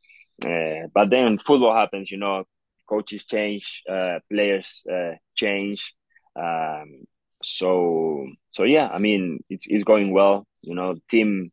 [0.45, 2.45] Uh, but then football happens, you know,
[2.89, 5.95] coaches change, uh, players uh, change.
[6.35, 7.05] Um,
[7.43, 10.47] so so yeah, I mean it's it's going well.
[10.63, 11.53] You know, team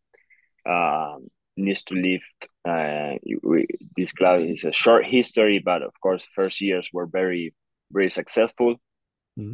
[0.66, 1.28] um,
[1.58, 2.48] needs to lift.
[2.66, 7.54] Uh, we, this club is a short history, but of course, first years were very,
[7.92, 8.76] very successful.
[9.38, 9.54] Mm-hmm.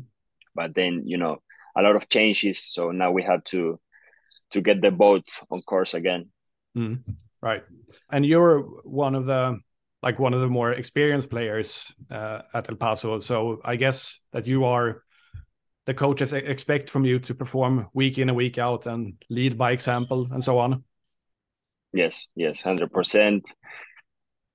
[0.56, 1.38] But then, you know,
[1.78, 2.60] a lot of changes.
[2.60, 3.80] So now we have to
[4.52, 6.30] to get the boat on course again.
[6.78, 7.12] Mm-hmm.
[7.42, 7.64] Right,
[8.12, 9.60] and you're one of the
[10.02, 13.20] like one of the more experienced players uh, at El Paso.
[13.20, 15.04] So I guess that you are
[15.86, 19.72] the coaches expect from you to perform week in and week out and lead by
[19.72, 20.84] example and so on.
[21.94, 23.46] Yes, yes, hundred percent.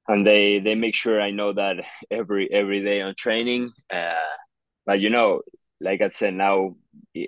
[0.06, 1.76] And they they make sure I know that
[2.10, 3.72] every every day on training.
[3.92, 4.12] Uh,
[4.87, 5.42] but you know,
[5.81, 6.77] like I said, now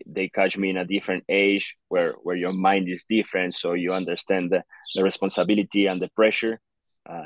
[0.07, 3.93] they catch me in a different age where where your mind is different, so you
[3.93, 4.63] understand the,
[4.95, 6.61] the responsibility and the pressure
[7.09, 7.23] uh,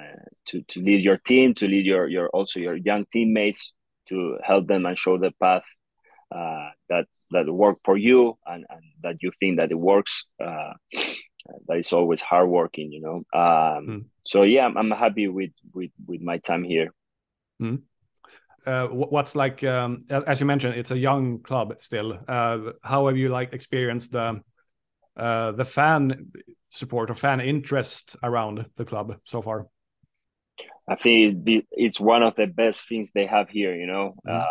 [0.46, 3.72] to to lead your team, to lead your your also your young teammates,
[4.08, 5.64] to help them and show the path
[6.34, 10.24] uh, that that work for you and, and that you think that it works.
[10.42, 10.72] Uh,
[11.66, 13.16] that is always hard working, you know.
[13.32, 14.04] Um, mm.
[14.24, 16.92] So yeah, I'm, I'm, happy with with with my time here.
[17.62, 17.82] Mm.
[18.66, 22.18] Uh, what's like um, as you mentioned, it's a young club still.
[22.28, 24.40] Uh, how have you like experienced the
[25.16, 26.30] uh, the fan
[26.68, 29.66] support or fan interest around the club so far?
[30.88, 33.74] I think it's one of the best things they have here.
[33.74, 34.44] You know, mm.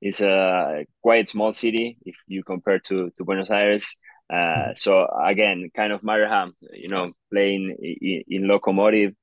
[0.00, 3.96] it's a quite small city if you compare to to Buenos Aires.
[4.32, 9.14] Uh, so again, kind of Mariehamn, you know, playing in, in Locomotive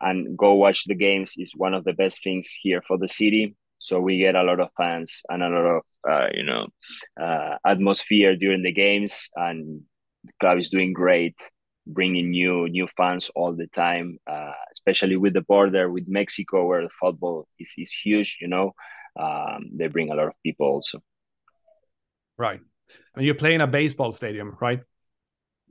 [0.00, 3.56] and go watch the games is one of the best things here for the city.
[3.78, 6.66] So we get a lot of fans and a lot of uh, you know
[7.20, 9.82] uh, atmosphere during the games, and
[10.24, 11.36] the club is doing great,
[11.86, 14.18] bringing new new fans all the time.
[14.26, 18.38] Uh, especially with the border with Mexico, where the football is is huge.
[18.40, 18.72] You know,
[19.18, 21.00] um, they bring a lot of people also.
[22.36, 22.60] Right.
[23.14, 24.80] And you're playing a baseball stadium, right?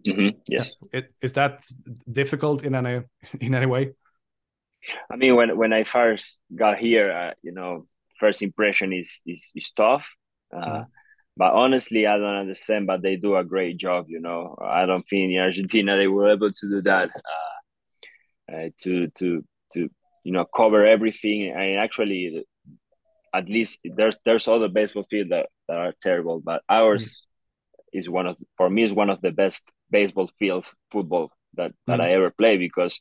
[0.06, 0.38] Mm-hmm.
[0.48, 0.72] Yes.
[0.91, 1.65] It, is that
[2.12, 3.02] difficult in any
[3.39, 3.93] in any way?
[5.12, 7.88] I mean, when when I first got here, uh, you know,
[8.20, 10.10] first impression is is, is tough.
[10.56, 10.88] Uh, mm.
[11.36, 12.88] But honestly, I don't understand.
[12.88, 14.06] But they do a great job.
[14.10, 17.10] You know, I don't think in Argentina they were able to do that.
[17.16, 19.90] Uh, uh to to to
[20.24, 21.50] you know cover everything.
[21.50, 22.46] and actually,
[23.34, 27.26] at least there's there's other baseball fields that, that are terrible, but ours
[27.94, 28.00] mm.
[28.00, 32.00] is one of for me is one of the best baseball fields football that that
[32.00, 32.04] mm.
[32.04, 33.00] I ever played because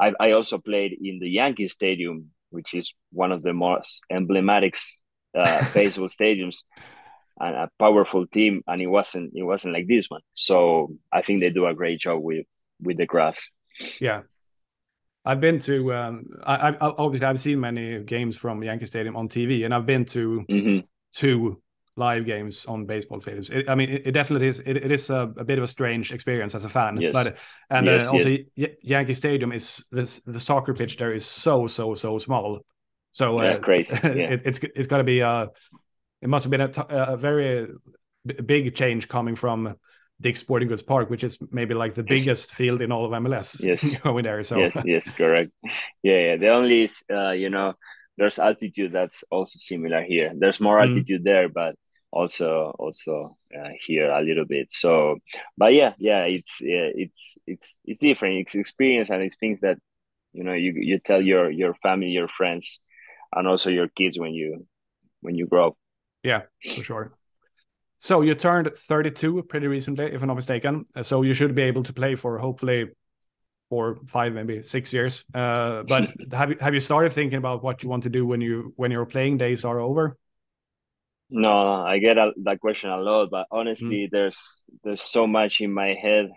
[0.00, 4.76] I I also played in the Yankee Stadium, which is one of the most emblematic
[5.36, 6.58] uh, baseball stadiums
[7.40, 10.20] and a powerful team, and it wasn't it wasn't like this one.
[10.32, 12.46] So I think they do a great job with
[12.80, 13.48] with the grass.
[14.00, 14.22] Yeah,
[15.24, 19.28] I've been to um, I, I obviously I've seen many games from Yankee Stadium on
[19.28, 20.86] TV, and I've been to mm-hmm.
[21.12, 21.60] two
[21.96, 23.50] live games on baseball stadiums.
[23.50, 24.58] It, I mean, it, it definitely is.
[24.60, 27.00] It, it is a, a, bit of a strange experience as a fan.
[27.00, 27.12] Yes.
[27.12, 27.36] But
[27.70, 28.70] and yes, uh, also yes.
[28.82, 32.60] Yankee Stadium is this the soccer pitch there is so so so small.
[33.12, 33.94] So uh, yeah, crazy.
[34.02, 34.36] Yeah.
[34.44, 35.48] it's it's got to be a.
[36.22, 37.68] It must have been a, t- a very
[38.24, 39.76] big change coming from
[40.20, 42.24] Dick's Sporting Goods Park, which is maybe like the yes.
[42.24, 43.60] biggest field in all of MLS.
[43.64, 44.42] Yes, going there.
[44.42, 45.50] So yes, yes, correct.
[46.02, 46.36] Yeah, yeah.
[46.36, 47.74] The only is, uh, you know,
[48.16, 50.32] there's altitude that's also similar here.
[50.36, 50.88] There's more mm.
[50.88, 51.24] altitude mm.
[51.24, 51.74] there, but
[52.14, 54.72] also also uh, here a little bit.
[54.72, 55.18] So,
[55.58, 58.36] but yeah, yeah, it's yeah, it's it's it's different.
[58.36, 59.78] It's experience and it's things that
[60.32, 62.80] you know you you tell your your family, your friends,
[63.34, 64.66] and also your kids when you
[65.20, 65.76] when you grow up.
[66.22, 66.42] Yeah,
[66.74, 67.12] for sure.
[67.98, 70.84] So you turned 32 pretty recently, if I'm not mistaken.
[70.94, 72.90] Uh, so you should be able to play for hopefully
[73.70, 75.24] four, five, maybe six years.
[75.34, 78.40] Uh, but have you have you started thinking about what you want to do when
[78.40, 80.16] you when your playing days are over?
[81.30, 84.10] No, I get a, that question a lot, but honestly, mm.
[84.10, 86.30] there's there's so much in my head,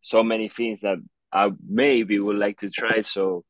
[0.00, 0.98] so many things that
[1.32, 3.00] I maybe would like to try.
[3.00, 3.44] So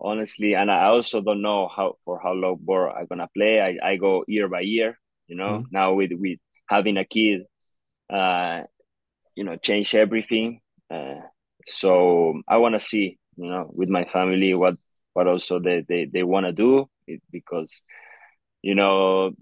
[0.00, 3.60] honestly, and I also don't know how for how long more I'm gonna play.
[3.60, 5.60] I, I go year by year, you know.
[5.60, 5.64] Mm.
[5.72, 7.42] Now with with having a kid,
[8.12, 8.62] uh,
[9.34, 10.60] you know, change everything.
[10.90, 11.20] Uh,
[11.66, 14.76] so I want to see, you know, with my family what
[15.14, 16.88] what also they they, they want to do
[17.30, 17.82] because,
[18.62, 19.32] you know,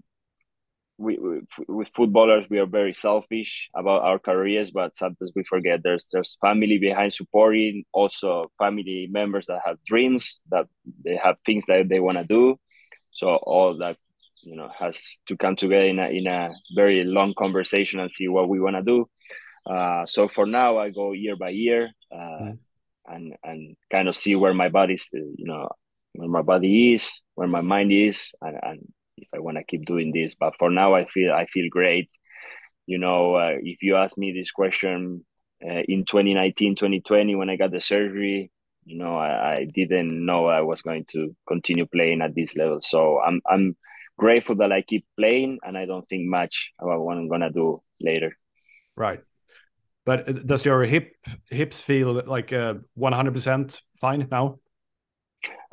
[0.97, 5.81] we, we, with footballers we are very selfish about our careers, but sometimes we forget
[5.83, 10.67] there's there's family behind supporting, also family members that have dreams that
[11.03, 12.57] they have things that they want to do.
[13.11, 13.97] So all that
[14.43, 18.27] you know has to come together in a in a very long conversation and see
[18.27, 19.09] what we want to do.
[19.65, 22.57] Uh, so for now, I go year by year uh, mm.
[23.07, 25.69] and and kind of see where my body's you know
[26.13, 29.85] where my body is, where my mind is, and, and if I want to keep
[29.85, 30.35] doing this.
[30.35, 32.09] But for now, I feel I feel great.
[32.85, 35.25] You know, uh, if you ask me this question
[35.65, 38.51] uh, in 2019, 2020, when I got the surgery,
[38.85, 42.79] you know, I, I didn't know I was going to continue playing at this level.
[42.81, 43.75] So I'm I'm
[44.17, 47.81] grateful that I keep playing and I don't think much about what I'm gonna do
[48.01, 48.37] later.
[48.95, 49.21] Right.
[50.05, 51.15] But uh, does your hip
[51.49, 54.59] hips feel like uh, 100% fine now?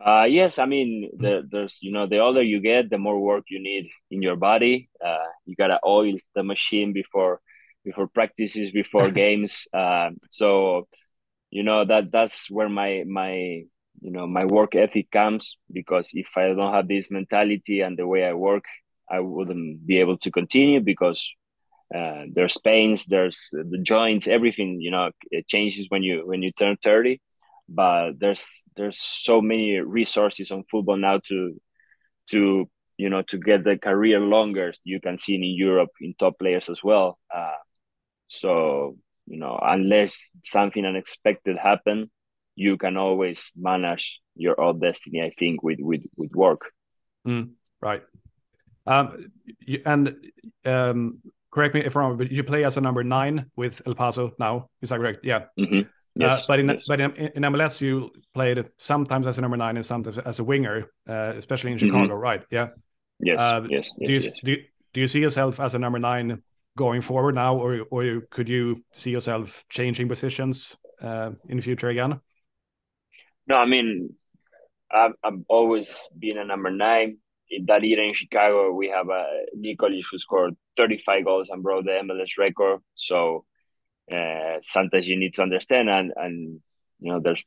[0.05, 3.45] Uh, yes, I mean, the, there's you know, the older you get, the more work
[3.51, 4.89] you need in your body.
[5.05, 7.41] Uh, you gotta oil the machine before
[7.85, 9.69] before practices, before games.
[9.73, 10.89] Uh, so,
[11.51, 13.33] you know that that's where my my
[14.01, 18.07] you know my work ethic comes because if I don't have this mentality and the
[18.07, 18.65] way I work,
[19.11, 21.35] I wouldn't be able to continue because
[21.95, 24.81] uh, there's pains, there's the joints, everything.
[24.81, 27.21] You know, it changes when you when you turn thirty.
[27.73, 31.61] But there's there's so many resources on football now to
[32.31, 34.73] to you know to get the career longer.
[34.85, 37.19] You can see in Europe in top players as well.
[37.33, 37.61] Uh,
[38.27, 38.97] so
[39.27, 42.11] you know, unless something unexpected happen,
[42.57, 45.23] you can always manage your own destiny.
[45.23, 46.63] I think with with with work.
[47.27, 47.51] Mm,
[47.81, 48.03] right.
[48.87, 49.31] Um,
[49.87, 50.17] and
[50.65, 51.19] um,
[51.51, 54.33] correct me if I'm wrong, but you play as a number nine with El Paso
[54.39, 54.69] now.
[54.83, 55.25] Is that correct?
[55.25, 55.45] Yeah.
[55.59, 55.89] Mm-hmm.
[56.17, 56.85] Yes, uh, but in yes.
[56.89, 60.45] but in, in, MLS you played sometimes as a number nine and sometimes as a
[60.45, 61.87] winger, uh, especially in Mm-hmm.
[61.87, 62.43] Chicago, right?
[62.51, 62.69] Yeah.
[63.21, 64.57] Yes, Uh, yes, do you, yes, do you
[64.93, 66.43] do you see yourself as a number nine
[66.77, 71.63] going forward now, or or you- could you see yourself changing positions uh, in the
[71.63, 72.21] future again?
[73.47, 74.15] No, I mean,
[74.93, 77.19] I've, I've always been a number nine.
[77.51, 79.25] In that year in Chicago, we have a
[79.57, 82.81] Nikolic who scored 35 goals and broke the MLS record.
[82.95, 83.45] So
[84.11, 86.61] uh, sometimes you need to understand, and and
[87.01, 87.45] you know, there's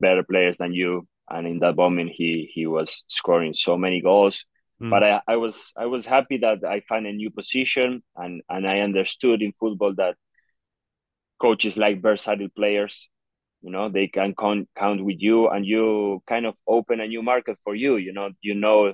[0.00, 1.06] better players than you.
[1.28, 4.44] And in that moment, he he was scoring so many goals.
[4.80, 4.90] Mm.
[4.90, 8.66] But I, I was I was happy that I found a new position, and and
[8.66, 10.16] I understood in football that
[11.40, 13.08] coaches like versatile players
[13.62, 17.22] you know they can count count with you and you kind of open a new
[17.22, 18.92] market for you you know you know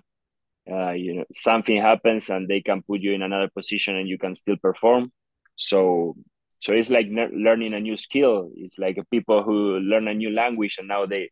[0.70, 4.18] uh, you know something happens and they can put you in another position and you
[4.18, 5.12] can still perform
[5.56, 6.14] so
[6.62, 8.50] so it's like learning a new skill.
[8.54, 11.30] It's like people who learn a new language and now they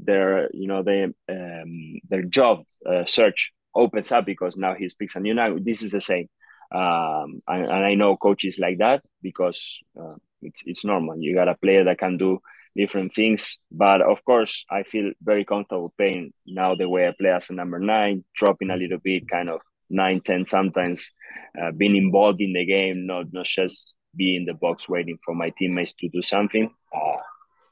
[0.00, 5.14] their you know they um, their job uh, search opens up because now he speaks
[5.14, 5.62] a new language.
[5.64, 6.28] This is the same.
[6.74, 11.16] Um, and, and i know coaches like that because uh, it's it's normal.
[11.16, 12.40] You got a player that can do
[12.76, 13.58] different things.
[13.70, 17.54] But of course, I feel very comfortable playing now the way I play as a
[17.54, 21.12] number nine, dropping a little bit, kind of nine, ten sometimes,
[21.60, 25.34] uh, being involved in the game, not not just be in the box waiting for
[25.34, 26.70] my teammates to do something.
[26.94, 27.16] Uh,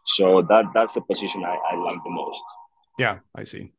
[0.05, 2.41] so that that's the position I, I like the most.
[2.99, 3.72] Yeah, I see.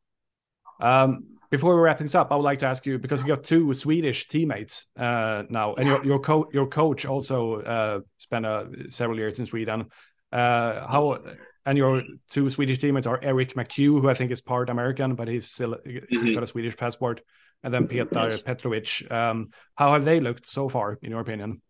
[0.80, 3.44] Um, before we wrap things up, I would like to ask you because you got
[3.44, 8.64] two Swedish teammates uh, now, and your your, co- your coach also uh, spent uh,
[8.90, 9.86] several years in Sweden.
[10.32, 11.18] Uh, how
[11.66, 15.28] and your two Swedish teammates are Eric McHugh, who I think is part American, but
[15.28, 16.34] he's still he's Mhm.
[16.34, 17.20] got a Swedish passport,
[17.62, 18.42] and then Petar Yes.
[18.42, 19.10] Petrovic.
[19.10, 21.60] Um, how have they looked so far, in your opinion?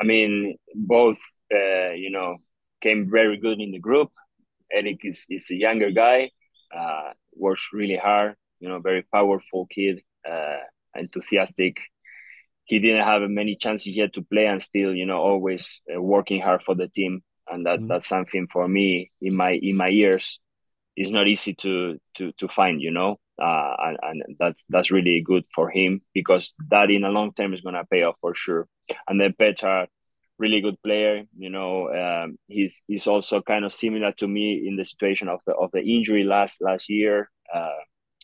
[0.00, 1.18] I mean, both
[1.54, 2.36] uh, you know
[2.82, 4.10] came very good in the group.
[4.72, 6.30] Eric is is a younger guy,
[6.76, 8.36] uh, works really hard.
[8.60, 10.58] You know, very powerful kid, uh,
[10.94, 11.78] enthusiastic.
[12.64, 16.40] He didn't have many chances yet to play, and still, you know, always uh, working
[16.40, 17.22] hard for the team.
[17.48, 17.88] And that Mhm.
[17.88, 20.40] that's something for me in my in my years
[20.96, 22.80] is not easy to to to find.
[22.82, 27.10] You know, uh, and, and that's that's really good for him because that in a
[27.10, 28.68] long term is gonna pay off for sure.
[29.08, 29.86] And then Petar,
[30.38, 31.24] really good player.
[31.36, 35.40] You know, um, he's he's also kind of similar to me in the situation of
[35.46, 37.30] the of the injury last last year.
[37.52, 37.80] Uh,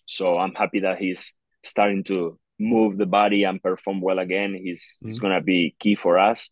[0.07, 4.55] so I'm happy that he's starting to move the body and perform well again.
[4.55, 5.23] He's he's Mhm.
[5.23, 6.51] gonna be key for us.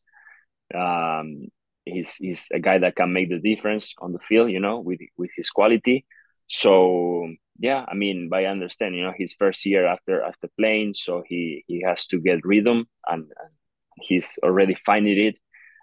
[0.75, 1.49] Um,
[1.85, 4.51] he's he's a guy that can make the difference on the field.
[4.51, 6.05] You know, with with his quality.
[6.47, 11.23] So yeah, I mean, by understand, you know, his first year after after playing, so
[11.27, 13.53] he he has to get rhythm and, and
[14.01, 15.37] he's already finding it.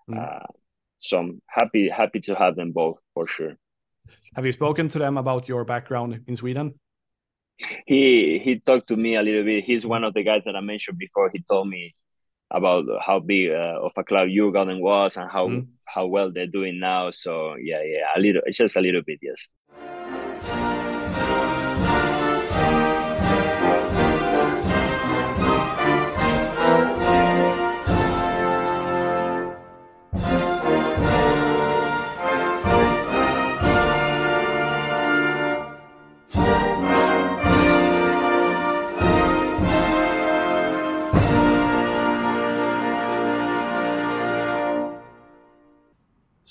[0.09, 0.17] Mm.
[0.17, 0.45] Uh,
[0.99, 3.57] so I'm happy happy to have them both for sure.
[4.35, 6.73] Have you spoken to them about your background in Sweden?
[7.85, 9.63] He he talked to me a little bit.
[9.63, 11.29] He's one of the guys that I mentioned before.
[11.33, 11.95] He told me
[12.51, 15.67] about how big uh, of a club Djurgården was and how Mm.
[15.85, 17.11] how well they're doing now.
[17.11, 19.49] So yeah, yeah, a little, it's just a little bit, yes.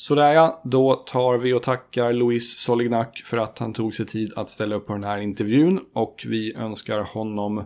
[0.07, 4.33] Sådär ja, då tar vi och tackar Luis Solignac för att han tog sig tid
[4.37, 7.65] att ställa upp på den här intervjun och vi önskar honom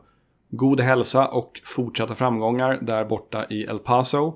[0.51, 4.34] god hälsa och fortsatta framgångar där borta i El Paso.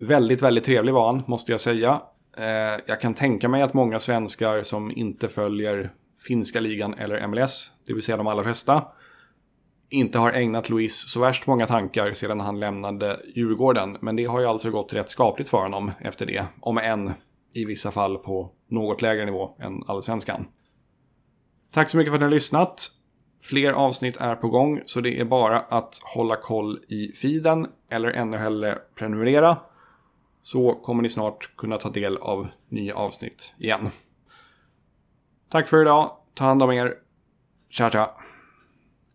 [0.00, 2.02] Väldigt, väldigt trevlig var han, måste jag säga.
[2.36, 5.92] Eh, jag kan tänka mig att många svenskar som inte följer
[6.28, 8.84] finska ligan eller MLS, det vill säga de allra flesta,
[9.90, 13.96] inte har ägnat Luis så värst många tankar sedan han lämnade Djurgården.
[14.00, 16.46] Men det har ju alltså gått rätt skapligt för honom efter det.
[16.60, 17.12] Om än
[17.52, 20.46] i vissa fall på något lägre nivå än allsvenskan.
[21.72, 22.90] Tack så mycket för att ni har lyssnat.
[23.42, 28.08] Fler avsnitt är på gång, så det är bara att hålla koll i feeden eller
[28.08, 29.58] ännu hellre prenumerera.
[30.42, 33.90] Så kommer ni snart kunna ta del av nya avsnitt igen.
[35.50, 36.10] Tack för idag.
[36.34, 36.94] Ta hand om er.
[37.70, 38.10] Tja tja.